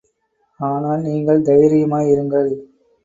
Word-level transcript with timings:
ஆனால் 0.59 1.03
நீங்கள் 1.07 1.45
தைரியமாய் 1.49 2.09
இருங்கள். 2.13 2.51